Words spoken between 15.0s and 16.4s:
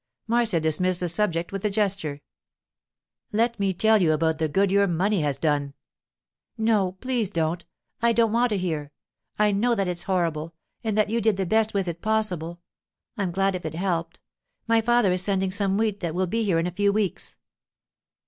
is sending some wheat that will